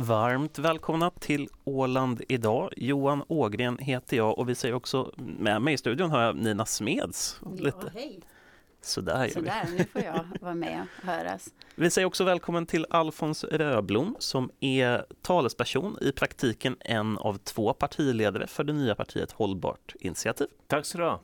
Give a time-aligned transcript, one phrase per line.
[0.00, 2.72] Varmt välkomna till Åland idag.
[2.76, 6.66] Johan Ågren heter jag och vi säger också med mig i studion har jag Nina
[6.66, 7.40] Smeds.
[7.58, 8.20] Ja, hej.
[8.80, 11.48] Sådär gör Sådär, nu får jag vara med och höras.
[11.74, 17.72] Vi säger också välkommen till Alfons Röblom som är talesperson, i praktiken en av två
[17.72, 20.46] partiledare för det nya partiet Hållbart initiativ.
[20.66, 21.20] Tack så du ha.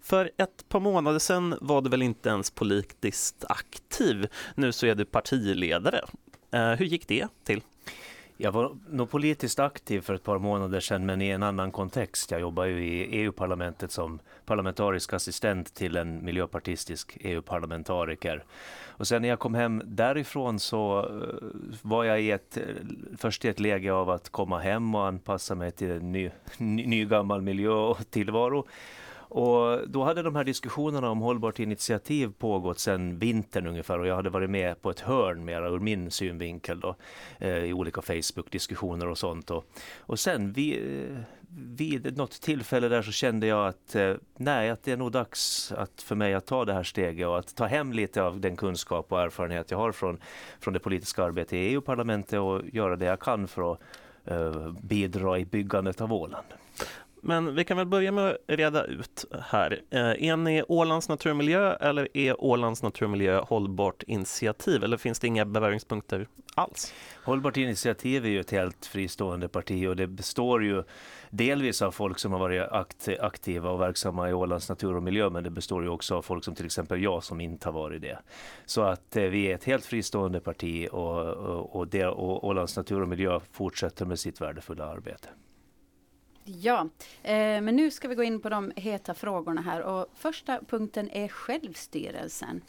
[0.00, 4.26] För ett par månader sedan var du väl inte ens politiskt aktiv.
[4.54, 6.04] Nu så är du partiledare.
[6.50, 7.62] Eh, hur gick det till?
[8.42, 12.30] Jag var nog politiskt aktiv för ett par månader sedan men i en annan kontext.
[12.30, 18.44] Jag jobbar ju i EU-parlamentet som parlamentarisk assistent till en miljöpartistisk EU-parlamentariker.
[18.86, 21.46] Och sen när jag kom hem därifrån så eh,
[21.82, 22.62] var jag i ett, eh,
[23.18, 26.86] först i ett läge av att komma hem och anpassa mig till en ny, ny,
[26.86, 28.66] ny gammal miljö och tillvaro.
[29.30, 34.16] Och då hade de här diskussionerna om hållbart initiativ pågått sedan vintern ungefär och jag
[34.16, 36.96] hade varit med på ett hörn mera ur min synvinkel då,
[37.38, 39.50] eh, i olika Facebook-diskussioner och sånt.
[39.50, 39.64] Och,
[39.98, 40.78] och sen vid,
[41.10, 41.18] eh,
[41.76, 45.72] vid något tillfälle där så kände jag att eh, nej, att det är nog dags
[45.72, 48.56] att för mig att ta det här steget och att ta hem lite av den
[48.56, 50.18] kunskap och erfarenhet jag har från,
[50.60, 53.80] från det politiska arbetet i EU-parlamentet och göra det jag kan för att
[54.24, 56.46] eh, bidra i byggandet av Åland.
[57.22, 59.82] Men vi kan väl börja med att reda ut här.
[59.90, 64.84] Eh, är ni Ålands naturmiljö eller är Ålands naturmiljö hållbart initiativ?
[64.84, 66.94] Eller finns det inga beröringspunkter alls?
[67.24, 70.82] Hållbart initiativ är ju ett helt fristående parti och det består ju
[71.30, 72.62] delvis av folk som har varit
[73.20, 76.44] aktiva och verksamma i Ålands natur och miljö men det består ju också av folk
[76.44, 78.18] som till exempel jag som inte har varit det.
[78.66, 82.76] Så att eh, vi är ett helt fristående parti och, och, och, det, och Ålands
[82.76, 85.28] natur och miljö fortsätter med sitt värdefulla arbete.
[86.58, 86.88] Ja,
[87.22, 91.10] eh, men nu ska vi gå in på de heta frågorna här och första punkten
[91.10, 92.62] är självstyrelsen.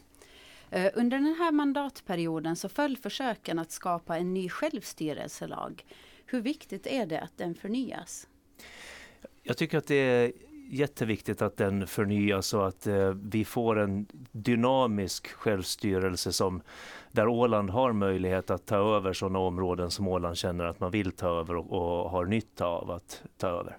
[0.70, 5.86] Eh, under den här mandatperioden så föll försöken att skapa en ny självstyrelselag.
[6.26, 8.28] Hur viktigt är det att den förnyas?
[9.44, 10.32] Jag tycker att det är
[10.70, 16.62] jätteviktigt att den förnyas så att eh, vi får en dynamisk självstyrelse som
[17.12, 21.12] där Åland har möjlighet att ta över sådana områden som Åland känner att man vill
[21.12, 23.78] ta över och, och har nytta av att ta över.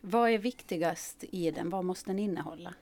[0.00, 1.70] Vad är viktigast i den?
[1.70, 2.74] Vad måste den innehålla?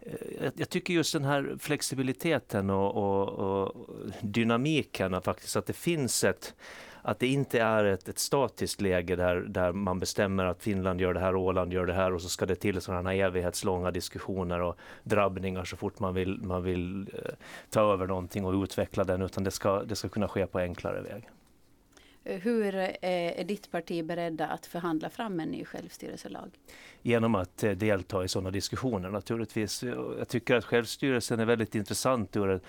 [0.00, 3.86] Eh, jag, tycker just den här flexibiliteten och, och, och
[4.20, 6.54] dynamiken, faktiskt att det finns ett
[7.02, 11.14] att det inte är ett, ett statiskt läge där, där man bestämmer att Finland gör
[11.14, 14.60] det här och Åland gör det här och så ska det till sådana evighetslånga diskussioner
[14.60, 17.34] och drabbningar så fort man vill, man vill eh,
[17.70, 21.00] ta över någonting och utveckla den utan det ska, det ska kunna ske på enklare
[21.00, 21.28] väg.
[22.24, 26.50] Hur eh, är ditt parti beredda att förhandla fram en ny självstyrelselag?
[27.02, 29.82] Genom att eh, delta i sådana diskussioner naturligtvis.
[30.18, 32.62] Jag tycker att självstyrelsen är väldigt intressant ur ett,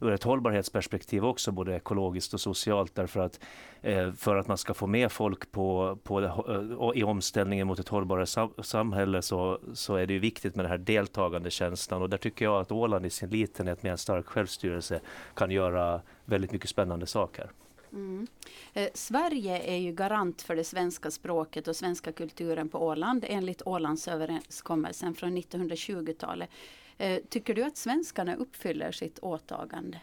[0.00, 2.94] ur ett hållbarhetsperspektiv också, både ekologiskt och socialt.
[2.94, 3.40] Därför att
[3.82, 8.48] eh, för att man ska få med folk på, på i omställningen mot ett hållbarare
[8.62, 12.02] samhälle så, så är det ju viktigt med den här deltagande känslan.
[12.02, 15.00] Och där tycker jag att Åland i sin litenhet med en stark självstyrelse
[15.34, 17.50] kan göra väldigt mycket spännande saker.
[17.92, 18.26] Mm.
[18.72, 23.62] Eh, Sverige är ju garant för det svenska språket och svenska kulturen på Åland enligt
[23.66, 26.50] Ålandsöverenskommelsen från 1920-talet.
[26.98, 30.00] Eh, tycker du att svenskarna uppfyller sitt åtagande?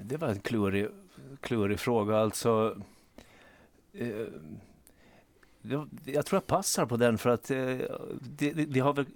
[0.00, 0.88] Det var en klurig,
[1.40, 2.18] klurig fråga.
[2.18, 2.82] Alltså,
[3.92, 4.26] eh,
[6.04, 7.58] jag tror jag passar på den för att eh,
[8.20, 9.06] det, vi, har väl,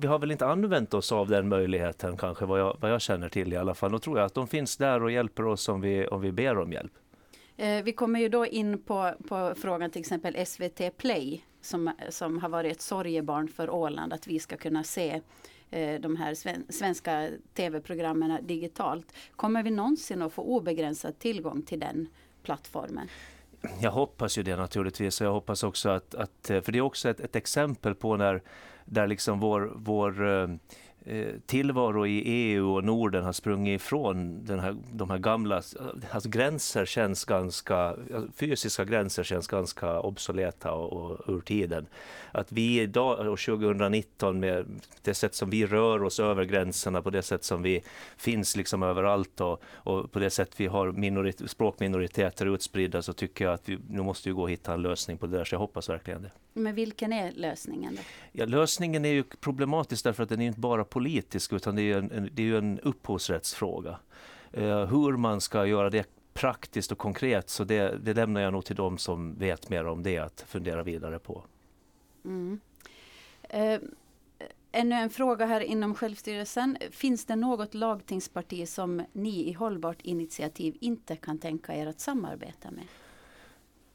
[0.00, 3.28] vi har väl inte använt oss av den möjligheten kanske vad jag, vad jag känner
[3.28, 3.92] till i alla fall.
[3.92, 6.58] Då tror jag att de finns där och hjälper oss om vi, om vi ber
[6.58, 6.92] om hjälp.
[7.56, 12.38] Eh, vi kommer ju då in på, på frågan till exempel SVT Play som, som
[12.38, 15.20] har varit ett sorgebarn för Åland att vi ska kunna se
[15.70, 16.34] eh, de här
[16.72, 19.12] svenska tv-programmen digitalt.
[19.36, 22.08] Kommer vi någonsin att få obegränsad tillgång till den
[22.42, 23.08] plattformen?
[23.80, 27.08] Jag hoppas ju det naturligtvis och jag hoppas också att, att för det är också
[27.08, 28.42] ett, ett exempel på när
[28.84, 30.48] där liksom vår, vår eh,
[31.04, 35.62] Eh, tillvaro i EU och Norden har sprungit ifrån den här, de här gamla,
[36.10, 37.96] alltså gränser känns ganska,
[38.36, 41.86] fysiska gränser känns ganska obsoleta och, och ur tiden.
[42.32, 44.66] Att vi idag och 2019 med
[45.02, 47.82] det sätt som vi rör oss över gränserna, på det sätt som vi
[48.16, 53.44] finns liksom överallt och, och på det sätt vi har minorit, språkminoriteter utspridda så tycker
[53.44, 55.54] jag att vi nu måste ju gå och hitta en lösning på det där så
[55.54, 56.30] jag hoppas verkligen det.
[56.52, 58.02] Men vilken är lösningen då?
[58.32, 61.96] Ja, lösningen är ju problematisk därför att den är inte bara politisk utan det är
[61.96, 63.98] en, det är ju en upphovsrättsfråga.
[64.58, 68.64] Uh, hur man ska göra det praktiskt och konkret så det, det lämnar jag nog
[68.64, 71.44] till de som vet mer om det att fundera vidare på.
[72.24, 72.60] Mm.
[73.54, 73.88] Uh,
[74.72, 76.78] ännu en fråga här inom självstyrelsen.
[76.90, 82.70] Finns det något lagtingsparti som ni i Hållbart initiativ inte kan tänka er att samarbeta
[82.70, 82.84] med?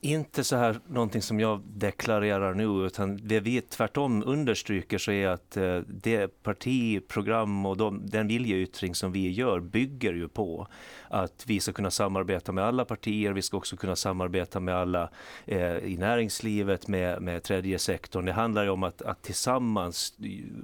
[0.05, 5.27] Inte så här någonting som jag deklarerar nu, utan det vi tvärtom understryker så är
[5.27, 10.67] att eh, det partiprogram och de, den viljeyttring som vi gör bygger ju på
[11.09, 15.09] att vi ska kunna samarbeta med alla partier, vi ska också kunna samarbeta med alla
[15.45, 18.25] eh, i näringslivet, med, med tredje sektorn.
[18.25, 20.13] Det handlar ju om att, att tillsammans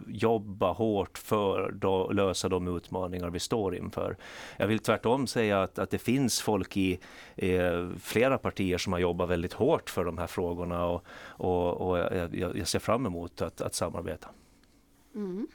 [0.08, 4.18] jobba hårt för att lösa de utmaningar vi står inför.
[4.58, 7.00] Jag vill tvärtom säga att, att det finns folk i
[7.36, 11.98] eh, flera partier som har jobbat väldigt hårt för de här frågorna och, och, och
[11.98, 14.30] jag, jag, ser fram emot att, att samarbeta.
[15.16, 15.48] Mm.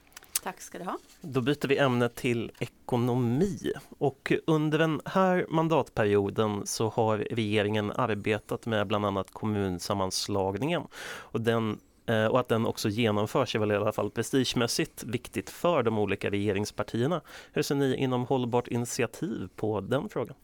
[0.43, 0.99] Tack ska du ha.
[1.21, 8.67] Då byter vi ämne till ekonomi och under den här mandatperioden så har regeringen arbetat
[8.67, 13.75] med bland annat kommunsammanslagningen och den eh, och att den också genomförs är väl i
[13.77, 17.21] alla fall prestigemässigt viktigt för de olika regeringspartierna.
[17.53, 20.37] Hur ser ni inom Hållbart initiativ på den frågan?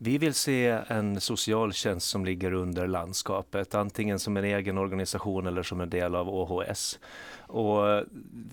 [0.00, 5.62] Vi vill se en socialtjänst som ligger under landskapet, antingen som en egen organisation eller
[5.62, 6.98] som en del av OHS.
[7.48, 8.04] Och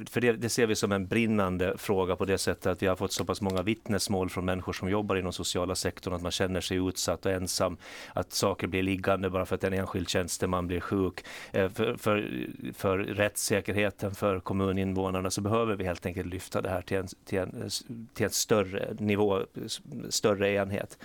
[0.09, 2.95] för det, det, ser vi som en brinnande fråga på det sättet att vi har
[2.95, 6.61] fått så pass många vittnesmål från människor som jobbar inom sociala sektorn att man känner
[6.61, 7.77] sig utsatt och ensam,
[8.13, 11.25] att saker blir liggande bara för att en enskild tjänsteman blir sjuk.
[11.51, 12.29] Eh, för, för,
[12.73, 17.39] för rättssäkerheten för kommuninvånarna så behöver vi helt enkelt lyfta det här till en, till
[17.39, 17.69] en,
[18.13, 19.41] till en större nivå,
[20.09, 20.97] större enhet.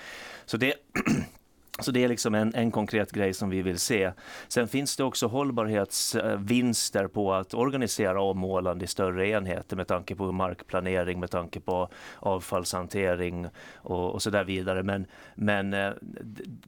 [0.46, 0.72] Så det
[1.82, 4.12] Så det är liksom en, en konkret grej som vi vill se.
[4.48, 10.14] Sen finns det också hållbarhetsvinster på att organisera om Åland i större enheter med tanke
[10.14, 11.88] på markplanering, med tanke på
[12.18, 14.82] avfallshantering och, och så där vidare.
[14.82, 15.90] Men, men eh,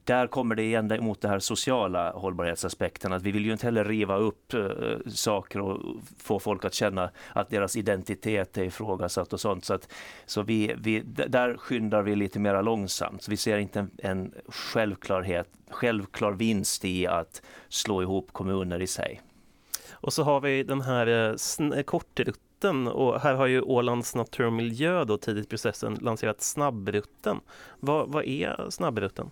[0.03, 3.13] där kommer det igen mot den här sociala hållbarhetsaspekten.
[3.13, 4.61] Att vi vill ju inte heller riva upp eh,
[5.07, 5.79] saker och
[6.17, 9.65] få folk att känna att deras identitet är ifrågasatt och sånt.
[9.65, 9.93] Så, att,
[10.25, 13.21] så vi, vi, där skyndar vi lite mer långsamt.
[13.21, 18.81] Så vi ser inte en, en själv självklarhet, självklar vinst i att slå ihop kommuner
[18.81, 19.21] i sig.
[19.91, 24.45] Och så har vi den här eh, eh, kortrutten och här har ju Ålands natur
[24.45, 27.39] och miljö då tidigt i processen lanserat snabbrutten.
[27.79, 29.31] Vad, vad är snabbrutten?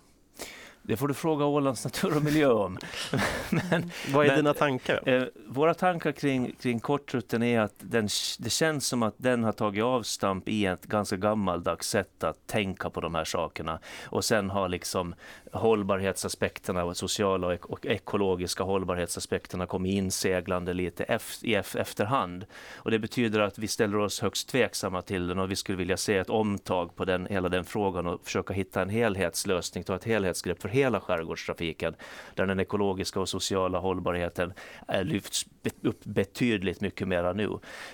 [0.84, 2.78] Det får du fråga Ålands natur och miljö om.
[3.50, 5.08] men, Vad är men, dina tankar?
[5.08, 8.08] Eh, våra tankar kring, kring kortrutten är att den,
[8.38, 12.90] det känns som att den har tagit avstamp i ett ganska gammaldags sätt att tänka
[12.90, 13.78] på de här sakerna.
[14.04, 15.14] Och sen har liksom
[15.52, 22.44] hållbarhetsaspekterna, och sociala och, ek och ekologiska hållbarhetsaspekterna kommit inseglande lite i efterhand.
[22.74, 25.96] Och det betyder att vi ställer oss högst tveksamma till den och vi skulle vilja
[25.96, 30.04] se ett omtag på den, hela den frågan och försöka hitta en helhetslösning, ta ett
[30.04, 31.94] helhetsgrepp för hela skärgårdstrafiken
[32.34, 34.52] där den ekologiska och sociala hållbarheten
[34.88, 35.46] eh, lyfts
[35.82, 37.48] upp betydligt mycket mera nu.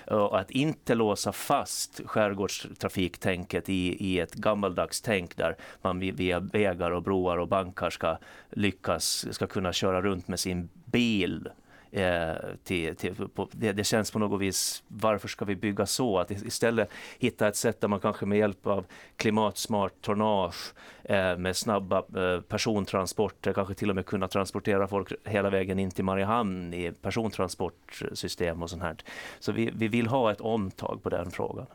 [0.07, 6.91] Och att inte låsa fast skärgårdstrafiktänket i, i ett gammaldags tänk där man via vägar
[6.91, 8.17] och broar och bankar ska
[8.49, 11.49] lyckas, ska kunna köra runt med sin bil
[11.91, 16.19] Eh, till, till, på, det, det, känns på något vis, varför ska vi bygga så?
[16.19, 16.89] Att istället
[17.19, 22.41] hitta ett sätt där man kanske med hjälp av klimatsmart tonnage eh, med snabba eh,
[22.41, 28.63] persontransporter, kanske till och med kunna transportera folk hela vägen in till Mariehamn i persontransportsystem
[28.63, 28.95] och sånt här.
[29.39, 31.65] Så vi, vi vill ha ett omtag på den frågan.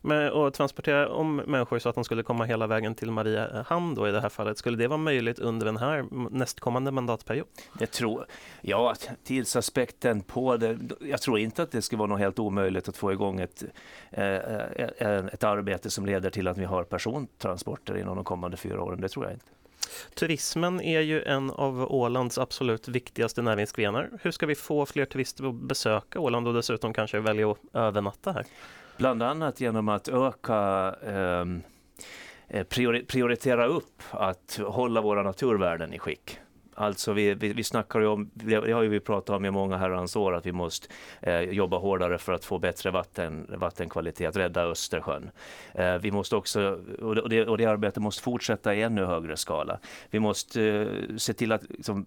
[0.00, 4.08] Men att transportera om människor så att de skulle komma hela vägen till Mariehamn då
[4.08, 7.46] i det här fallet, skulle det vara möjligt under den här nästkommande mandatperiod?
[7.78, 8.26] Jag tror,
[8.60, 12.96] ja, tidsaspekten på det, jag tror inte att det skulle vara något helt omöjligt att
[12.96, 13.64] få igång ett,
[14.10, 14.36] eh,
[15.32, 19.08] ett arbete som leder till att vi har persontransporter inom de kommande fyra åren, det
[19.08, 19.46] tror jag inte.
[20.14, 24.10] Turismen är ju en av Ålands absolut viktigaste näringsgrenar.
[24.22, 28.32] Hur ska vi få fler turister att besöka Åland och dessutom kanske välja att övernatta
[28.32, 28.44] här?
[28.96, 31.62] Bland annat genom att öka ehm,
[32.48, 32.64] eh,
[33.06, 36.38] prioritera upp att hålla våra naturvärden i skick.
[36.76, 39.76] Alltså vi, vi, vi snackar ju om, det har ju vi pratat om i många
[39.76, 40.88] herrans år, att vi måste
[41.20, 45.30] eh, jobba hårdare för att få bättre vatten, vattenkvalitet, att rädda Östersjön.
[45.74, 49.78] Eh, vi måste också, och det, och det arbetet måste fortsätta i ännu högre skala.
[50.10, 52.06] Vi måste eh, se till att liksom,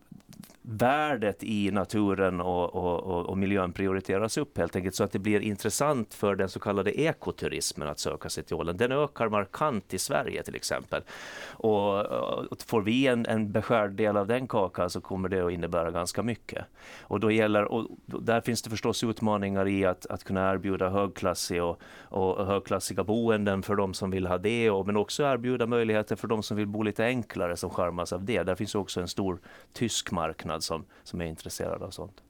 [0.69, 5.39] värdet i naturen och, och, och, miljön prioriteras upp helt enkelt så att det blir
[5.39, 8.79] intressant för den så kallade ekoturismen att söka sig till Åland.
[8.79, 11.01] Den ökar markant i Sverige till exempel.
[11.51, 15.51] Och, och får vi en, en beskärd del av den kakan så kommer det att
[15.51, 16.65] innebära ganska mycket.
[17.01, 21.63] Och då gäller, och där finns det förstås utmaningar i att, att kunna erbjuda högklassig
[21.63, 26.15] och, och högklassiga boenden för de som vill ha det och, men också erbjuda möjligheter
[26.15, 28.43] för de som vill bo lite enklare som skärmas av det.
[28.43, 29.39] Där finns också en stor
[29.74, 32.21] tysk marknad som, som är intresserad av sånt.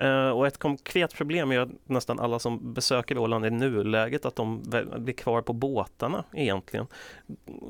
[0.00, 4.36] Eh, och ett konkret problem är att nästan alla som besöker Åland i nuläget att
[4.36, 4.62] de
[4.98, 6.86] blir kvar på båtarna egentligen.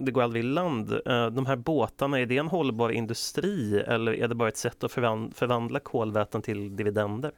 [0.00, 0.92] Det går aldrig i land.
[0.92, 4.84] Eh, de här båtarna, är det en hållbar industri eller är det bara ett sätt
[4.84, 7.32] att förvandla kolväten till dividender?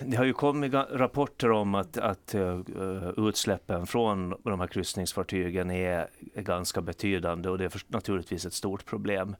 [0.00, 2.60] Det har ju kommit rapporter om att, att uh,
[3.16, 8.52] utsläppen från de här kryssningsfartygen är, är ganska betydande och det är för, naturligtvis ett
[8.52, 9.36] stort problem.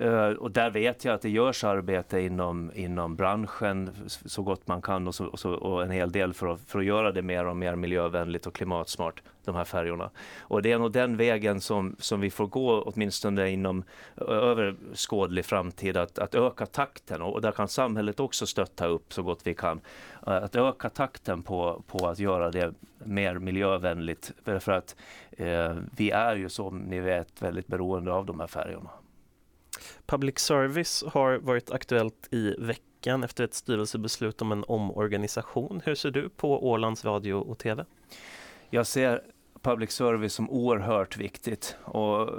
[0.00, 4.82] Uh, och där vet jag att det görs arbete inom, inom branschen så gott man
[4.82, 7.22] kan och, så, och, så, och en hel del för att, för att göra det
[7.22, 10.10] mer och mer miljövänligt och klimatsmart de här färjorna.
[10.40, 13.84] Och det är nog den vägen som, som vi får gå åtminstone inom
[14.16, 19.22] överskådlig framtid att, att öka takten och, och där kan samhället också stötta upp så
[19.22, 19.80] gott vi kan.
[20.20, 24.96] Att öka takten på, på att göra det mer miljövänligt för att
[25.30, 28.90] eh, vi är ju som ni vet väldigt beroende av de här färjorna.
[30.06, 35.82] Public service har varit aktuellt i veckan efter ett styrelsebeslut om en omorganisation.
[35.84, 37.84] Hur ser du på Ålands Radio och TV?
[38.70, 39.22] Jag ser
[39.66, 41.76] public service som oerhört viktigt.
[41.84, 42.30] Och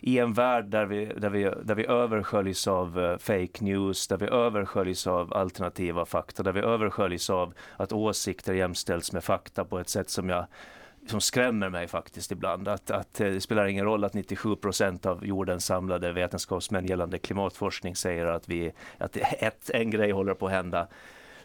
[0.00, 4.16] I en värld där vi, där vi, där vi översköljs av eh, fake news, där
[4.16, 9.78] vi översköljs av alternativa fakta, där vi översköljs av att åsikter jämställs med fakta på
[9.78, 10.46] ett sätt som jag
[11.06, 12.68] som skrämmer mig faktiskt ibland.
[12.68, 17.18] Att, att eh, det spelar ingen roll att 97 procent av jordens samlade vetenskapsmän gällande
[17.18, 20.88] klimatforskning säger att, vi, att ett, en grej håller på att hända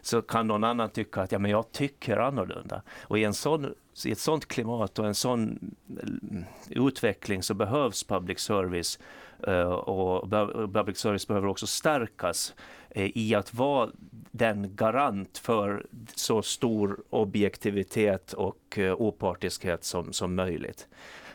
[0.06, 2.82] så kan någon annan tycka att ja, men jag tycker annorlunda.
[3.02, 8.04] Och i, en sån, i ett sånt klimat och en sån eh, utveckling så behövs
[8.04, 8.98] public service
[9.46, 10.30] eh, och
[10.72, 12.54] public service behöver också stärkas
[12.90, 13.90] eh, i att vara
[14.30, 20.88] den garant för så stor objektivitet och opartiskhet som, som möjligt.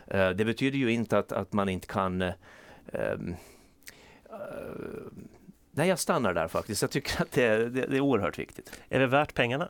[0.07, 3.35] det betyder ju inte att, att man inte kan um,
[5.71, 6.81] Nej, jag stannar där faktiskt.
[6.81, 8.71] Jag tycker att det är, det, det är oerhört viktigt.
[8.89, 9.69] Är det värt pengarna?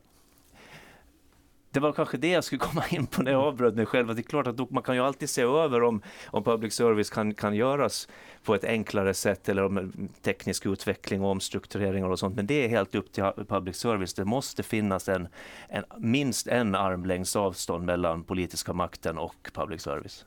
[1.71, 4.09] det var kanske det jag skulle komma in på när jag avbröt mig själv.
[4.09, 7.09] Att det är klart att man kan ju alltid se över om, om public service
[7.09, 8.07] kan, kan göras
[8.43, 9.91] på ett enklare sätt eller om
[10.21, 12.35] teknisk utveckling och omstruktureringar och sånt.
[12.35, 14.13] Men det är helt upp till public service.
[14.13, 15.27] Det måste finnas en,
[15.69, 20.25] en minst en armlängds avstånd mellan politiska makten och public service.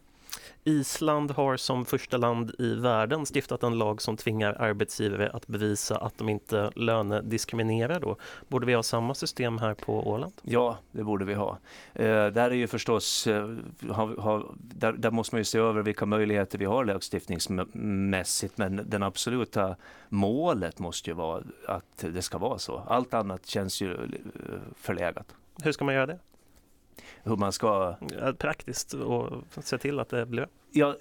[0.65, 5.97] Island har som första land i världen stiftat en lag som tvingar arbetsgivare att bevisa
[5.97, 8.17] att de inte lönediskriminerar då.
[8.49, 10.33] Borde vi ha samma system här på Åland?
[10.43, 11.59] Ja, det borde vi ha.
[11.93, 13.57] Eh, där är ju förstås, eh,
[13.91, 18.81] ha, ha, där, där, måste man ju se över vilka möjligheter vi har lagstiftningsmässigt men
[18.87, 19.77] den absoluta
[20.09, 22.83] målet måste ju vara att det ska vara så.
[22.89, 24.01] Allt annat känns ju eh,
[24.77, 25.35] förlegat.
[25.63, 26.19] Hur ska man göra det?
[27.25, 27.95] Hur man ska...
[28.39, 30.97] Praktiskt och se till att det blir Ja,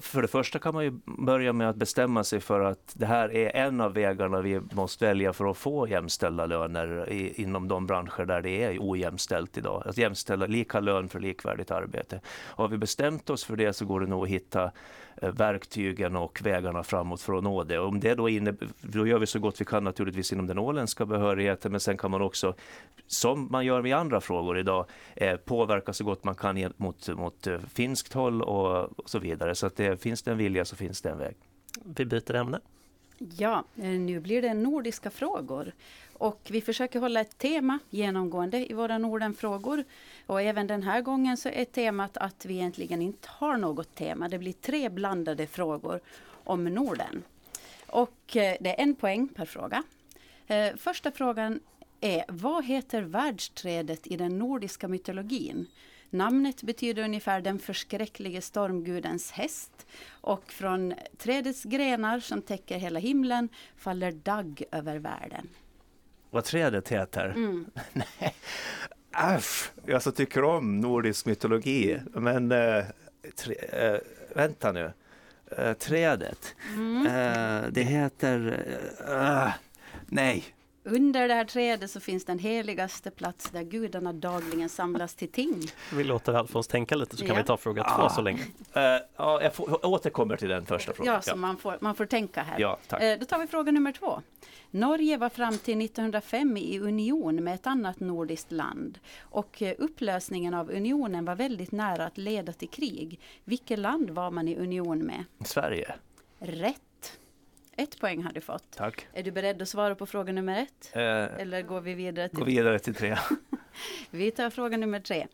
[0.00, 3.32] för det första kan man ju börja med att bestämma sig för att det här
[3.32, 7.86] är en av vägarna vi måste välja för att få jämställda löner i, inom de
[7.86, 9.82] branscher där det är ojämställt idag.
[9.86, 12.20] Att jämställa lika lön för likvärdigt arbete.
[12.36, 14.72] Har vi bestämt oss för det så går det nog att hitta
[15.16, 17.78] Eh, verktygen och vägarna framåt för att nå det.
[17.78, 21.06] Om det då, innebär, då gör vi så gott vi kan naturligtvis inom den åländska
[21.06, 22.54] behörigheten men sen kan man också,
[23.06, 27.46] som man gör med andra frågor idag, eh, påverka så gott man kan mot, mot
[27.46, 29.54] eh, finskt håll och, och så vidare.
[29.54, 31.36] Så att det, finns det en vilja så finns det en väg.
[31.84, 32.60] Vi byter ämne.
[33.36, 35.72] Ja, eh, nu blir det nordiska frågor.
[36.12, 39.84] Och vi försöker hålla ett tema genomgående i våra Nordenfrågor.
[40.26, 44.28] Och även den här gången så är temat att vi egentligen inte har något tema.
[44.28, 46.00] Det blir tre blandade frågor
[46.44, 47.22] om Norden.
[47.86, 49.82] Och eh, det är en poäng per fråga.
[50.46, 51.60] Eh, första frågan
[52.00, 55.66] är, vad heter världsträdet i den nordiska mytologin?
[56.12, 59.86] Namnet betyder ungefär den förskräcklige stormgudens häst.
[60.10, 65.48] Och från trädets grenar som täcker hela himlen faller dagg över världen
[66.32, 67.24] vad trädet heter.
[67.24, 67.66] Mm.
[67.92, 68.34] Nej,
[69.16, 72.00] Äsch, jag så tycker om nordisk mytologi.
[72.14, 72.84] Men äh,
[73.36, 73.98] tre, äh,
[74.34, 74.92] vänta nu.
[75.58, 76.54] Äh, trädet.
[76.74, 77.04] Mm.
[77.72, 78.64] det heter...
[80.06, 80.44] nej,
[80.84, 85.62] under det här trädet så finns den heligaste plats där gudarna dagligen samlas till ting.
[85.92, 87.42] Vi låter Alfons tänka lite så kan ja.
[87.42, 88.42] vi ta fråga två så länge.
[88.42, 88.82] Uh,
[89.16, 91.14] ja, jag, får, jag återkommer till den första frågan.
[91.14, 92.60] Ja, så Man, får, man får tänka här.
[92.60, 93.02] Ja, tack.
[93.02, 94.22] Uh, då tar vi fråga nummer två.
[94.70, 98.98] Norge var fram till 1905 i union med ett annat nordiskt land.
[99.20, 103.20] Och uh, upplösningen av unionen var väldigt nära att leda till krig.
[103.44, 105.24] Vilket land var man i union med?
[105.44, 105.94] Sverige.
[106.38, 106.82] Rätt.
[107.76, 108.70] Ett poäng har du fått.
[108.70, 109.06] Tack.
[109.12, 110.90] Är du beredd att svara på fråga nummer ett?
[110.92, 111.02] Eh,
[111.40, 113.16] Eller går vi vidare till, gå vidare till tre?
[114.10, 115.26] vi tar fråga nummer tre.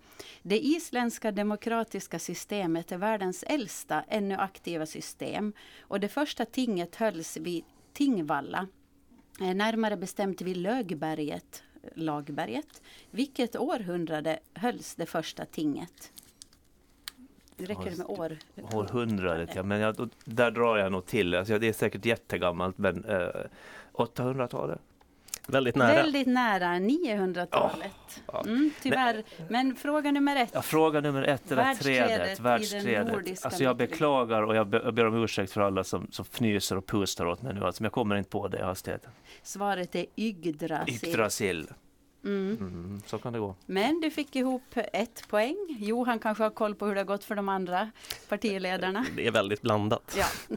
[0.42, 7.36] Det isländska demokratiska systemet är världens äldsta ännu aktiva system och det första tinget hölls
[7.36, 8.66] vid Tingvalla.
[9.40, 11.62] Eh, närmare bestämt vid Lögberget,
[11.94, 12.82] Lagberget.
[13.10, 16.12] Vilket århundrade hölls det första tinget?
[17.58, 18.38] Det räcker det med år?
[18.72, 19.62] Århundradet, ja.
[19.62, 21.34] Men jag, där drar jag nog till.
[21.34, 23.28] Alltså, det är säkert jättegammalt, men eh,
[23.92, 24.80] 800-talet.
[25.46, 25.94] Väldigt nära.
[25.94, 28.22] Väldigt nära 900-talet.
[28.26, 29.22] Oh, mm, tyvärr.
[29.48, 30.50] Men fråga nummer ett.
[30.52, 32.40] Ja, fråga nummer ett är världsträdet.
[32.40, 33.44] världsträdet.
[33.44, 37.26] Alltså jag beklagar och jag ber om ursäkt för alla som, som fnyser och pustar
[37.26, 37.64] åt mig nu.
[37.64, 39.10] Alltså, jag kommer inte på det hastigheten.
[39.42, 41.08] Svaret är Yggdrasil.
[41.08, 41.68] Yggdrasil.
[42.24, 42.56] Mm.
[42.60, 43.54] Mm, så kan det gå.
[43.66, 45.76] Men du fick ihop ett poäng.
[45.80, 47.90] Johan kanske har koll på hur det har gått för de andra
[48.28, 49.06] partiledarna.
[49.16, 50.16] Det är väldigt blandat.
[50.18, 50.56] Ja.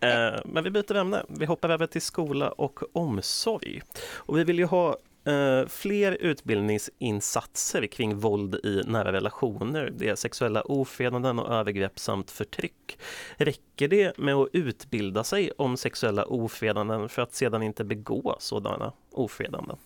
[0.00, 1.24] Eh, men vi byter ämne.
[1.28, 3.82] Vi hoppar över till skola och omsorg.
[4.14, 9.92] Och vi vill ju ha eh, fler utbildningsinsatser kring våld i nära relationer.
[9.96, 12.98] Det är sexuella ofredanden och övergrepp samt förtryck.
[13.36, 18.92] Räcker det med att utbilda sig om sexuella ofredanden för att sedan inte begå sådana
[19.12, 19.76] ofredanden?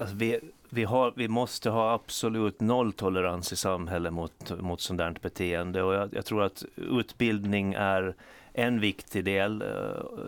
[0.00, 0.40] Alltså vi,
[0.70, 6.14] vi, har, vi måste ha absolut nolltolerans i samhället mot, mot sådant beteende och jag,
[6.14, 8.14] jag tror att utbildning är
[8.52, 9.68] en viktig del eh,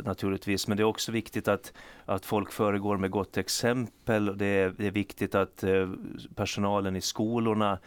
[0.04, 1.72] naturligtvis, men det är också viktigt att,
[2.04, 4.38] att folk föregår med gott exempel.
[4.38, 5.90] Det är, det är viktigt att eh,
[6.34, 7.78] personalen i skolorna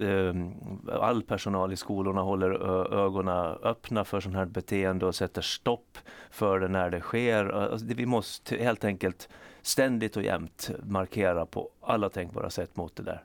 [0.00, 0.34] eh,
[1.00, 2.50] all personal i skolorna håller
[2.94, 5.98] ögonen öppna för sådant här beteende och sätter stopp
[6.30, 7.44] för det när det sker.
[7.44, 9.28] Alltså, vi måste helt enkelt
[9.62, 13.22] ständigt och jämt markera på alla tänkbara sätt mot det där.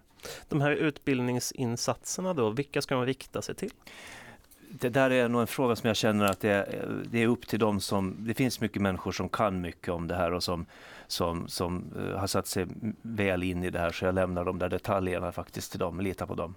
[0.49, 3.71] De här utbildningsinsatserna då, vilka ska de rikta sig till?
[4.69, 7.47] Det där är nog en fråga som jag känner att det är, det är upp
[7.47, 10.65] till dem som, det finns mycket människor som kan mycket om det här och som,
[11.07, 12.67] som, som uh, har satt sig
[13.01, 16.25] väl in i det här så jag lämnar de där detaljerna faktiskt till dem, litar
[16.25, 16.55] på dem.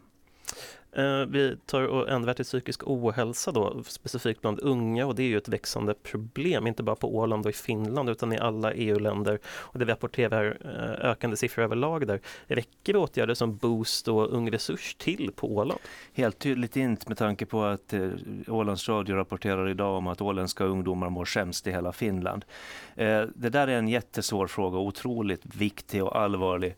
[0.99, 5.27] Eh, vi tar och ändrar till psykisk ohälsa då, specifikt bland unga och det är
[5.27, 9.39] ju ett växande problem, inte bara på Åland och i Finland utan i alla EU-länder.
[9.47, 12.21] Och det rapporterar eh, ökande siffror överlag där.
[12.47, 15.81] Räcker åtgärder som Boost och Ung Resurs till på Åland?
[16.13, 18.09] Helt tydligt inte med tanke på att eh,
[18.49, 22.45] Ålands Radio rapporterar idag om att åländska ungdomar mår sämst i hela Finland.
[22.97, 26.77] Eh, det där är en jättesvår fråga, otroligt viktig och allvarlig.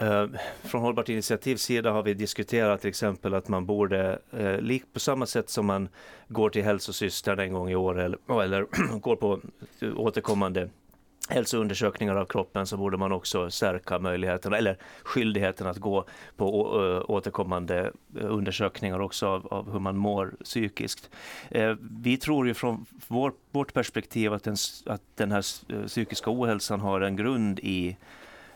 [0.00, 0.26] Eh,
[0.62, 5.26] från Hållbart initiativs sida har vi diskuterat till exempel att man borde, eh, på samma
[5.26, 5.88] sätt som man
[6.28, 8.66] går till hälsosystern en gång i år eller, eller
[9.00, 9.40] går på
[9.80, 10.68] eh, återkommande
[11.28, 16.04] hälsoundersökningar av kroppen så borde man också stärka möjligheten eller skyldigheten att gå
[16.36, 21.10] på eh, återkommande undersökningar också av, av hur man mår psykiskt.
[21.50, 25.42] Eh, vi tror ju från vår, vårt perspektiv att den, att den här
[25.86, 27.96] psykiska ohälsan har en grund i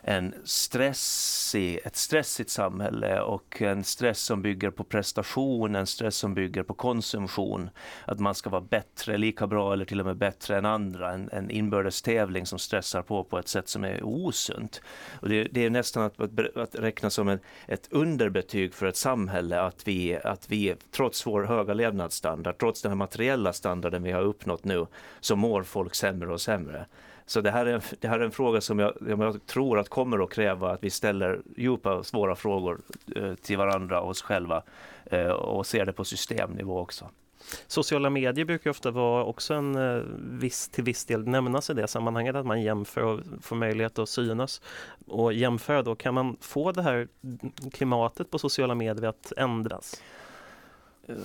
[0.07, 6.33] en stressig, ett stressigt samhälle och en stress som bygger på prestation, en stress som
[6.33, 7.69] bygger på konsumtion.
[8.05, 11.13] Att man ska vara bättre, lika bra eller till och med bättre än andra.
[11.13, 14.81] En, en inbördes tävling som stressar på på ett sätt som är osunt.
[15.21, 18.97] Och det, det är nästan att, att, att räkna som en, ett underbetyg för ett
[18.97, 24.11] samhälle att vi, att vi trots vår höga levnadsstandard, trots den här materiella standarden vi
[24.11, 24.85] har uppnått nu,
[25.19, 26.85] så mår folk sämre och sämre.
[27.25, 29.89] Så det här är en, det här är en fråga som jag, jag tror att
[29.89, 32.81] kommer att kräva att vi ställer djupa svåra frågor
[33.15, 34.63] eh, till varandra och oss själva
[35.05, 37.09] eh, och ser det på systemnivå också.
[37.67, 41.87] Sociala medier brukar ofta vara också en eh, viss, till viss del nämnas i det
[41.87, 44.61] sammanhanget att man jämför och får möjlighet att synas.
[45.07, 47.07] Och jämföra då, kan man få det här
[47.71, 50.01] klimatet på sociala medier att ändras?
[51.07, 51.15] Eh,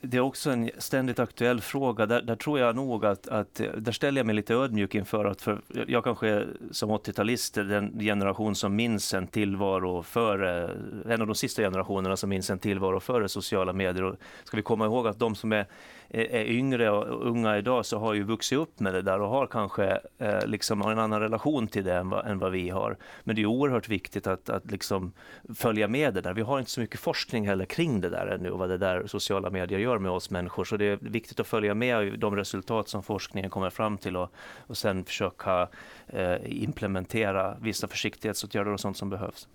[0.00, 2.06] det är också en ständigt aktuell fråga.
[2.06, 5.24] Där, där, tror jag nog att, att, eh, där ställer jag mig lite ödmjuk inför
[5.24, 10.70] att för, jag kanske som 80-talist den generation som minns en tillvaro före,
[11.08, 14.04] en av de sista generationerna som minns en tillvaro före sociala medier.
[14.04, 15.66] Och ska vi komma ihåg att de som är
[16.08, 19.46] är yngre och unga idag så har ju vuxit upp med det där och har
[19.46, 22.96] kanske eh, liksom en annan relation till det än vad, än vad, vi har.
[23.24, 25.12] Men det är oerhört viktigt att, att liksom
[25.54, 26.34] följa med det där.
[26.34, 29.06] Vi har inte så mycket forskning heller kring det där ännu och vad det där
[29.06, 30.64] sociala medier gör med oss människor.
[30.64, 34.32] Så det är viktigt att följa med de resultat som forskningen kommer fram till och,
[34.66, 35.68] och sen försöka
[36.06, 39.48] eh, implementera vissa försiktighetsåtgärder och sånt som behövs.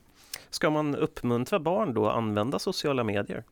[0.49, 3.43] Ska man uppmuntra barn då att använda sociala medier?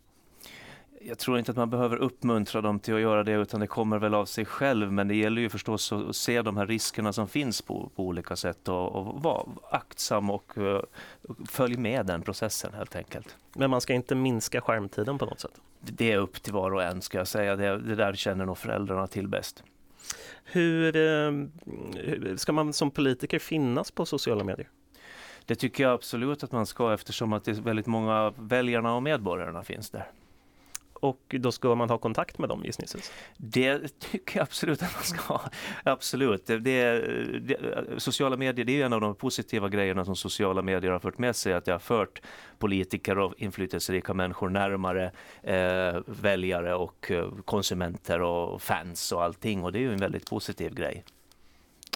[1.02, 4.00] Jag tror inte att man behöver uppmuntra dem till att göra det utan det kommer
[4.00, 4.92] väl av sig själv.
[4.92, 8.36] Men det gäller ju förstås att se de här riskerna som finns på, på olika
[8.36, 10.80] sätt och, och vara aktsam och uh,
[11.50, 13.36] följ med den processen helt enkelt.
[13.56, 15.62] Men man ska inte minska skärmtiden på något sätt?
[15.80, 17.56] Det är upp till var och en ska jag säga.
[17.56, 19.64] Det, det där känner nog föräldrarna till bäst.
[20.44, 21.48] Hur uh,
[22.36, 24.70] ska man som politiker finnas på sociala medier?
[25.46, 29.04] Det tycker jag absolut att man ska eftersom att det är väldigt många väljarna och
[29.04, 30.08] medborgarna finns där.
[31.00, 33.12] Och då ska man ha kontakt med dem gissningsvis?
[33.38, 35.50] Det tycker jag absolut att man ska ha.
[35.84, 36.46] Absolut.
[36.46, 37.60] Det, det,
[37.98, 41.36] sociala medier det är en av de positiva grejerna som sociala medier har fört med
[41.36, 42.22] sig, att det har fört
[42.58, 45.12] politiker och inflytelserika människor närmare
[45.44, 50.30] eh, väljare och eh, konsumenter och fans och allting och det är ju en väldigt
[50.30, 51.04] positiv grej.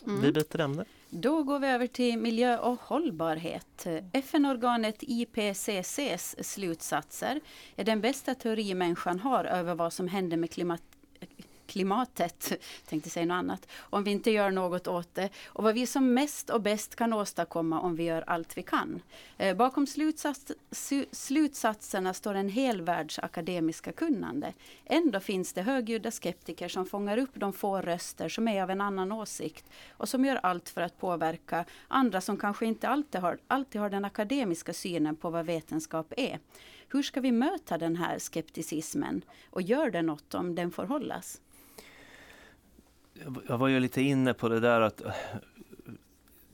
[0.06, 0.22] Mm.
[0.22, 0.86] Vi byter ämne.
[1.16, 3.88] Då går vi över till miljö och hållbarhet.
[4.12, 7.40] FN-organet IPCCs slutsatser
[7.76, 10.82] är den bästa teori människan har över vad som händer med klimat
[11.74, 12.52] klimatet,
[12.90, 15.30] tänkte säga något annat, om vi inte gör något åt det.
[15.46, 19.02] Och vad vi som mest och bäst kan åstadkomma om vi gör allt vi kan.
[19.38, 20.52] Eh, bakom slutsats,
[21.12, 24.54] slutsatserna står en hel världs akademiska kunnande.
[24.86, 28.82] Ändå finns det högljudda skeptiker som fångar upp de få röster som är av en
[28.82, 29.66] annan åsikt
[29.98, 33.90] och som gör allt för att påverka andra som kanske inte alltid har, alltid har
[33.90, 36.40] den akademiska synen på vad vetenskap är.
[36.94, 41.42] Hur ska vi möta den här skepticismen och gör det något om den får hållas?
[43.48, 45.02] Jag var ju lite inne på det där att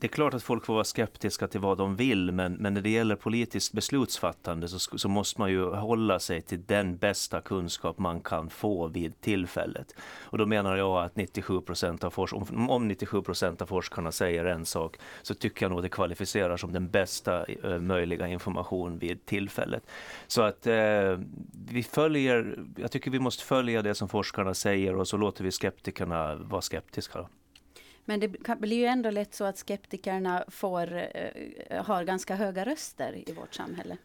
[0.00, 2.80] det är klart att folk får vara skeptiska till vad de vill men, men när
[2.80, 7.98] det gäller politiskt beslutsfattande så, så måste man ju hålla sig till den bästa kunskap
[7.98, 9.94] man kan få vid tillfället.
[10.22, 11.54] Och då menar jag att 97
[12.00, 15.88] av forsk, om, om 97% av forskarna säger en sak så tycker jag nog det
[15.88, 19.86] kvalificerar som den bästa eh, möjliga information vid tillfället.
[20.26, 21.18] Så att eh,
[21.70, 25.50] vi följer, jag tycker vi måste följa det som forskarna säger och så låter vi
[25.50, 27.26] skeptikerna vara skeptiska.
[28.10, 33.28] Men det blir ju ändå lätt så att skeptikerna får, eh, har ganska höga röster
[33.28, 33.96] i vårt samhälle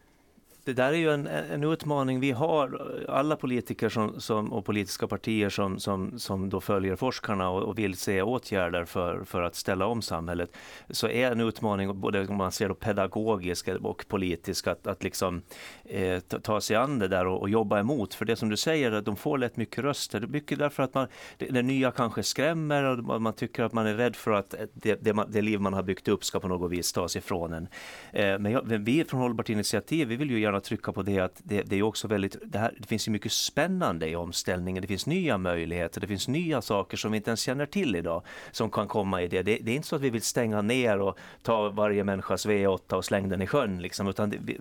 [0.66, 5.06] det där är ju en, en utmaning vi har, alla politiker som, som, och politiska
[5.06, 9.54] partier som, som, som då följer forskarna och, och, vill se åtgärder för, för att
[9.54, 10.56] ställa om samhället.
[10.90, 15.42] Så är en utmaning, både om man ser då pedagogisk och politisk, att, att liksom,
[15.84, 18.14] eh, ta, ta sig an det där och, och, jobba emot.
[18.14, 20.20] För det som du säger, att de får lätt mycket röster.
[20.20, 23.94] Mycket därför att man, det, det nya kanske skrämmer och man tycker att man är
[23.94, 26.92] rädd för att det, det, det liv man har byggt upp ska på något vis
[26.92, 27.68] tas ifrån en.
[28.12, 31.18] Eh, men jag, vi från Hållbart initiativ, vi vill ju gärna gärna trycka på det
[31.18, 34.82] att det, det är också väldigt, det, här, det finns ju mycket spännande i omställningen.
[34.82, 38.22] Det finns nya möjligheter, det finns nya saker som vi inte ens känner till idag
[38.52, 39.42] som kan komma i det.
[39.42, 42.94] Det, det är inte så att vi vill stänga ner och ta varje människas V8
[42.94, 44.58] och slänga den i sjön liksom, utan det, vi,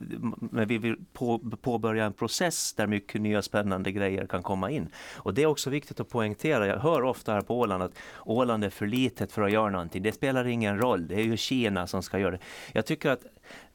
[0.51, 4.87] men vi vill på, påbörja en process där mycket nya spännande grejer kan komma in.
[5.15, 6.67] Och det är också viktigt att poängtera.
[6.67, 7.93] Jag hör ofta här på Åland att
[8.25, 10.03] Åland är för litet för att göra någonting.
[10.03, 11.07] Det spelar ingen roll.
[11.07, 12.39] Det är ju Kina som ska göra det.
[12.73, 13.25] Jag tycker att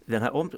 [0.07, 0.51] den här om,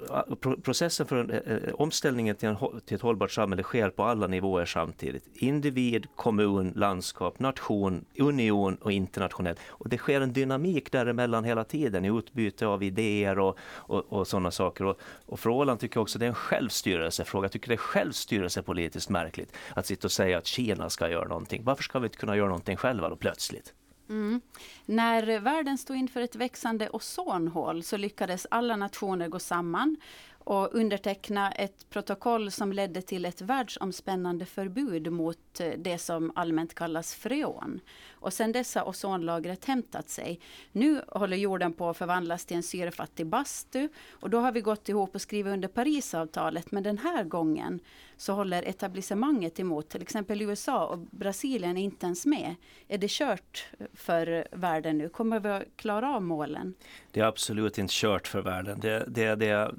[0.62, 5.24] processen för en, omställningen till, en, till, ett hållbart samhälle sker på alla nivåer samtidigt.
[5.34, 9.60] Individ, kommun, landskap, nation, union och internationellt.
[9.68, 14.26] Och det sker en dynamik däremellan hela tiden i utbyte av idéer och, och, och
[14.26, 14.84] sådana saker.
[14.84, 17.44] Och, och för Åland tycker jag också det är en självstyrelsefråga.
[17.44, 21.64] Jag tycker det är självstyrelsepolitiskt märkligt att sitta och säga att Kina ska göra någonting.
[21.64, 23.74] Varför ska vi inte kunna göra någonting själva då plötsligt?
[24.12, 24.40] Mm.
[24.86, 29.96] När världen stod inför ett växande ozonhål så lyckades alla nationer gå samman
[30.44, 36.74] och underteckna ett protokoll som ledde till ett världsomspännande förbud mot eh, det som allmänt
[36.74, 37.80] kallas freon.
[38.10, 40.40] Och sen har ozonlagret hämtat sig.
[40.72, 44.88] Nu håller jorden på att förvandlas till en syrefattig bastu och då har vi gått
[44.88, 47.80] ihop och skrivit under Parisavtalet men den här gången
[48.16, 49.88] så håller etablissemanget emot.
[49.88, 52.54] Till exempel USA och Brasilien är inte ens med.
[52.88, 55.08] Är det kört för världen nu?
[55.08, 56.74] Kommer vi att klara av målen?
[57.10, 58.80] Det är absolut inte kört för världen.
[58.80, 59.74] Det, det, det,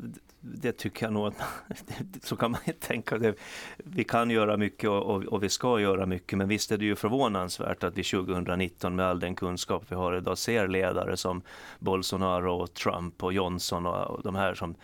[0.45, 1.35] det tycker jag nog att
[2.23, 3.17] så kan man inte tänka.
[3.17, 3.35] Det.
[3.77, 6.85] Vi kan göra mycket och, och, och, vi ska göra mycket men visst är det
[6.85, 11.41] ju förvånansvärt att vi 2019 med all den kunskap vi har idag ser ledare som
[11.79, 14.75] Bolsonaro, och Trump och Johnson och, och de här som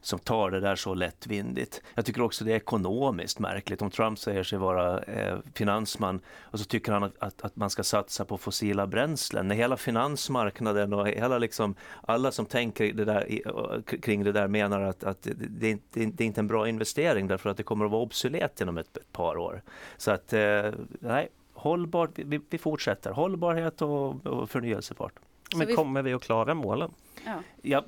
[0.00, 1.82] som tar det där så lättvindigt.
[1.94, 3.82] Jag tycker också det är ekonomiskt märkligt.
[3.82, 7.70] Om Trump säger sig vara eh, finansman och så tycker han att, att, att, man
[7.70, 9.48] ska satsa på fossila bränslen.
[9.48, 14.80] När hela finansmarknaden och hela liksom, alla som tänker det där, kring det där menar
[14.80, 17.90] att, att det, det, det, är inte en bra investering därför att det kommer att
[17.90, 19.62] vara obsolet inom ett, ett par år.
[19.96, 23.10] Så att eh, nej, hållbart, vi, vi fortsätter.
[23.10, 25.12] Hållbarhet och, och förnyelsefart.
[25.56, 25.74] Men vi...
[25.74, 26.90] kommer vi att klara målen?
[27.24, 27.42] Ja.
[27.62, 27.84] ja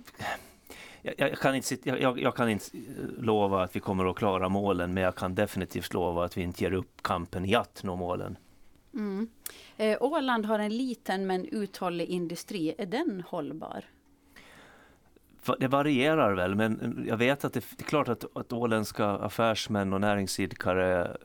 [1.03, 4.49] jag, jag, kan inte, jag, jag, kan inte eh, lova att vi kommer att klara
[4.49, 7.97] målen men jag kan definitivt lova att vi inte ger upp kampen i att nå
[7.97, 8.37] målen.
[8.95, 9.29] Mm.
[9.77, 12.75] Eh, Åland har en liten men uthållig industri.
[12.79, 13.85] Är den hållbar?
[15.59, 20.01] Det varierar väl, men jag vet att det, är klart att, att åländska affärsmän och
[20.01, 21.17] näringsidkare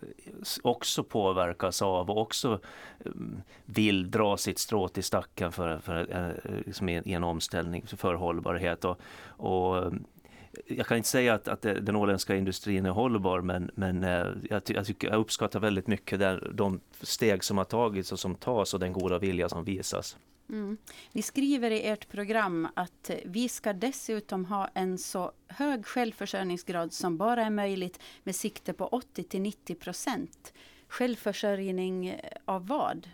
[0.62, 2.60] också påverkas av och också
[3.06, 8.14] mm, vill dra sitt strå till stacken för, för, eh, liksom i en omställning för
[8.14, 8.86] hållbarhet.
[8.86, 9.94] Och, och
[10.66, 14.62] jag kan inte säga att, att den åländska industrin är hållbar men, men eh, jag,
[14.66, 18.74] jag, tycker, jag uppskattar väldigt mycket där, de steg som har tagits och som tas
[18.74, 20.18] och den goda vilja som visas.
[20.50, 20.78] Mm.
[21.12, 27.18] Ni skriver i ert program att vi ska dessutom ha en så hög självförsörjningsgrad som
[27.18, 30.54] bara är möjligt med sikte på 80 till 90 procent.
[30.88, 33.10] Självförsörjning av vad?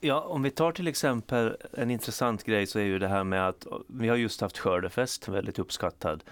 [0.00, 3.48] Ja, om vi tar till exempel en intressant grej så är ju det här med
[3.48, 6.24] att vi har just haft skördefest, väldigt uppskattad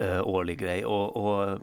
[0.00, 0.84] Eh, årlig grej.
[0.84, 1.58] Och, och,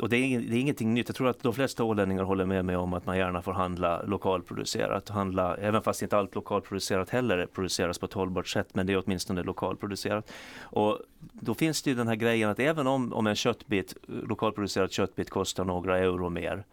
[0.00, 1.08] och det, är, det, är, ingenting nytt.
[1.08, 4.02] Jag tror att de flesta ålänningar håller med mig om att man gärna får handla
[4.02, 5.08] lokalproducerat.
[5.08, 9.02] Handla, även fast inte allt lokalproducerat heller produceras på ett hållbart sätt, men det är
[9.06, 10.32] åtminstone lokalproducerat.
[10.60, 10.98] Och
[11.32, 15.30] då finns det ju den här grejen att även om, om en köttbit, lokalproducerad köttbit
[15.30, 16.64] kostar några euro mer,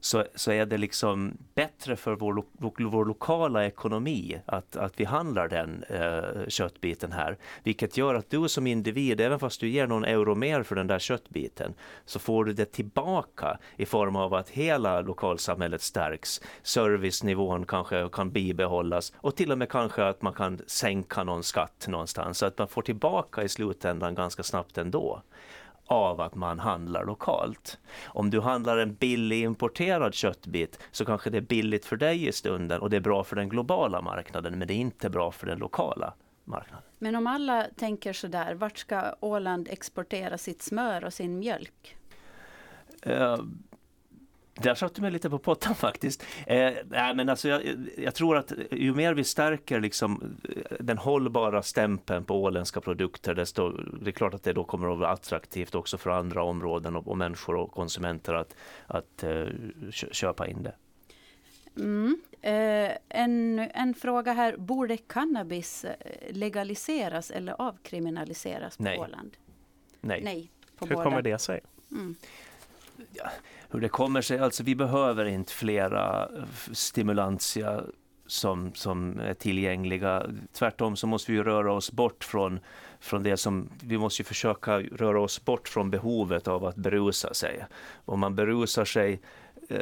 [0.00, 2.44] så, så är det liksom bättre för vår, lo,
[2.90, 7.38] vår lokala ekonomi att, att vi handlar den eh, köttbiten här.
[7.62, 10.86] Vilket gör att du som individ, även fast du ger någon euro mer för den
[10.86, 16.40] där köttbiten, så får du det tillbaka i form av att hela lokalsamhället stärks.
[16.62, 21.86] Servicenivån kanske kan bibehållas och till och med kanske att man kan sänka någon skatt
[21.88, 22.38] någonstans.
[22.38, 25.22] Så att man får tillbaka i slutändan ganska snabbt ändå
[25.90, 27.78] av att man handlar lokalt.
[28.04, 32.32] Om du handlar en billig importerad köttbit så kanske det är billigt för dig i
[32.32, 35.46] stunden och det är bra för den globala marknaden men det är inte bra för
[35.46, 36.84] den lokala marknaden.
[36.98, 41.96] Men om alla tänker så där, vart ska Åland exportera sitt smör och sin mjölk?
[43.06, 43.36] Uh,
[44.62, 46.22] där satte du mig lite på pottan faktiskt.
[46.46, 47.62] Eh, nej, men alltså jag,
[47.96, 53.34] jag, tror att ju mer vi stärker liksom eh, den hållbara stämpeln på åländska produkter,
[53.34, 56.96] desto det är klart att det då kommer att vara attraktivt också för andra områden
[56.96, 59.46] och, och människor och konsumenter att, att eh,
[59.90, 60.74] köpa in det.
[61.76, 62.20] Mm.
[62.42, 65.94] Eh, en, en fråga här, borde cannabis eh,
[66.30, 68.98] legaliseras eller avkriminaliseras på Nej.
[68.98, 69.36] Åland?
[70.00, 70.20] Nej.
[70.24, 71.04] Nej Hur båda.
[71.04, 71.60] kommer det sig?
[71.90, 72.16] Mm
[73.12, 73.30] ja,
[73.70, 74.38] hur det kommer sig.
[74.38, 77.82] Alltså vi behöver inte flera eh, stimulantia
[78.30, 80.26] som, som är tillgängliga.
[80.52, 82.60] Tvärtom så måste vi röra oss bort från,
[83.00, 87.64] från det som, vi måste försöka röra oss bort från behovet av att berusa sig.
[88.04, 89.20] Om man berusar sig
[89.68, 89.78] eh,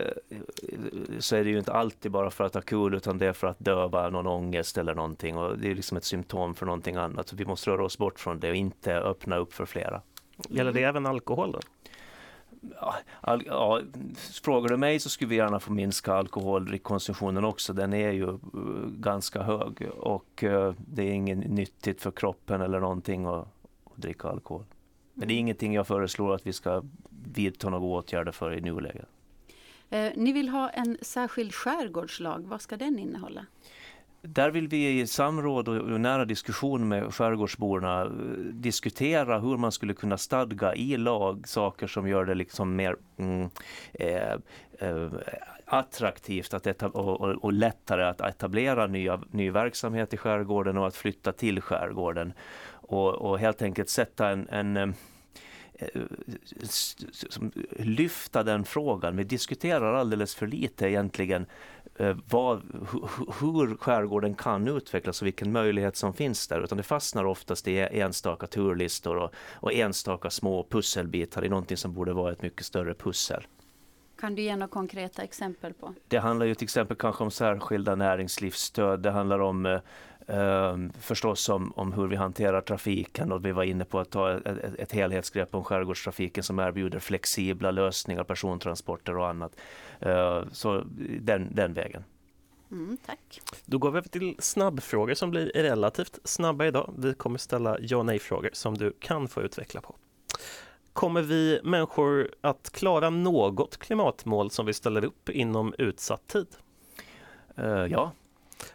[1.18, 3.46] så är det ju inte alltid bara för att ha kul utan det är för
[3.46, 7.28] att döva någon ångest eller någonting och det är liksom ett symptom för någonting annat.
[7.28, 10.02] Så vi måste röra oss bort från det och inte öppna upp för flera.
[10.48, 11.60] Gäller det även alkohol då?
[13.20, 13.80] All, ja,
[14.32, 17.72] frågar du mig så skulle vi gärna få minska alkoholkonsumtionen också.
[17.72, 18.38] Den är ju uh,
[18.88, 23.48] ganska hög och uh, det är inget nyttigt för kroppen eller någonting att,
[23.84, 24.64] att dricka alkohol.
[25.14, 25.44] Men det är mm.
[25.44, 26.82] ingenting jag föreslår att vi ska
[27.34, 29.08] vidta några åtgärder för i nuläget.
[29.90, 32.44] Eh, ni vill ha en särskild skärgårdslag.
[32.46, 33.46] Vad ska den innehålla?
[34.22, 38.08] Där vill vi i samråd och nära diskussion med skärgårdsborna eh,
[38.52, 43.50] diskutera hur man skulle kunna stadga i lag saker som gör det liksom mer mm,
[43.92, 44.32] eh,
[44.78, 45.08] eh,
[45.64, 50.96] attraktivt att och, och, och, lättare att etablera nya, ny verksamhet i skärgården och att
[50.96, 52.32] flytta till skärgården.
[52.70, 54.88] Och, och helt enkelt sätta en, en eh,
[57.76, 59.16] lyfta den frågan.
[59.16, 61.46] Vi diskuterar alldeles för lite egentligen
[62.00, 62.62] Eh, vad,
[63.40, 67.78] hur skärgården kan utvecklas och vilken möjlighet som finns där utan det fastnar oftast i
[67.78, 72.94] enstaka turlistor och, och enstaka små pusselbitar i någonting som borde vara ett mycket större
[72.94, 73.46] pussel.
[74.20, 75.94] Kan du ge några konkreta exempel på?
[76.08, 79.00] Det handlar ju till exempel kanske om särskilda näringslivsstöd.
[79.00, 79.80] Det handlar om eh,
[80.28, 84.36] Ehm, förstås om, om hur vi hanterar trafiken och vi var inne på att ta
[84.36, 89.56] ett, ett helhetsgrepp om skärgårdstrafiken som erbjuder flexibla lösningar, persontransporter och annat.
[90.00, 90.84] Ehm, så
[91.20, 92.04] den, den vägen.
[92.70, 93.40] Mm, tack.
[93.64, 96.94] Då går vi över till snabbfrågor som blir relativt snabba idag.
[96.98, 99.96] Vi kommer ställa ja nej-frågor som du kan få utveckla på.
[100.92, 106.46] Kommer vi människor att klara något klimatmål som vi ställer upp inom utsatt tid?
[107.58, 108.12] Uh, ja,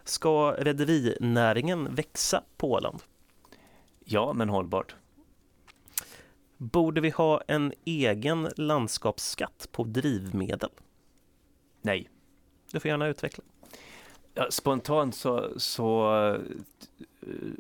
[0.04, 3.04] Ska rederinäringen växa på Åland?
[4.06, 4.96] Ja, men hållbart.
[6.58, 10.70] Borde vi ha en egen landskapsskatt på drivmedel?
[11.82, 12.10] Nej.
[12.72, 13.44] Du får gärna utveckla.
[14.34, 16.12] Ja, spontant så, så,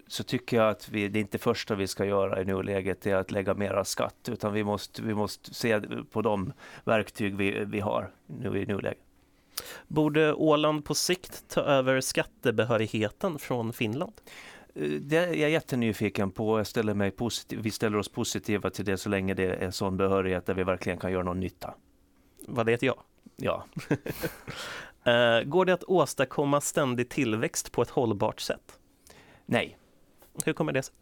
[0.08, 3.32] så tycker jag att vi, det inte första vi ska göra i nuläget är att
[3.32, 8.12] lägga mera skatt utan vi måste, vi måste se på de verktyg vi, vi har
[8.28, 9.04] nu i nuläget.
[9.88, 14.14] Borde Åland på sikt ta över skattebehörigheten från Finland?
[14.76, 16.60] Eh, det är jag jättenyfiken på.
[16.60, 19.98] Jag ställer mig positiv, vi ställer oss positiva till det så länge det är sån
[19.98, 21.74] behörighet där vi verkligen kan göra någon nytta.
[22.48, 23.04] Var det ett ja?
[23.36, 23.66] Ja.
[25.06, 28.80] Eh, går det att åstadkomma ständig tillväxt på ett hållbart sätt?
[29.46, 29.78] Nej.
[30.46, 30.96] Hur kommer det sig?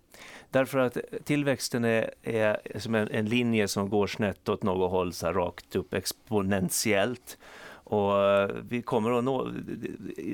[0.50, 5.14] Därför att tillväxten är, är som en, en linje som går snett åt något håll,
[5.14, 7.38] så här rakt upp exponentiellt.
[7.84, 9.44] Och eh, vi kommer att nå,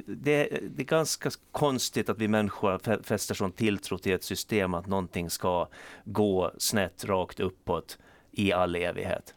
[0.05, 4.87] det, det, är ganska konstigt att vi människor fäster sån tilltro till ett system att
[4.87, 5.67] någonting ska
[6.03, 7.97] gå snett rakt uppåt
[8.31, 9.33] i all evighet.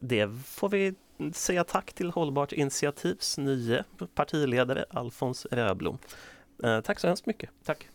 [0.00, 0.94] Det får vi
[1.32, 5.98] säga tack till Hållbart initiativs nye partiledare Alfons Röblom.
[6.62, 7.50] Eh, tack så hemskt mycket.
[7.64, 7.88] Tack.